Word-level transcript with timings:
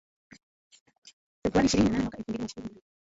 Februari 1.43 1.65
ishirini 1.67 1.89
na 1.89 1.91
nane 1.97 2.01
mwaka 2.03 2.17
elfu 2.17 2.31
mbili 2.31 2.39
na 2.39 2.45
ishirini 2.45 2.65
na 2.75 2.79
mbili 2.79 2.85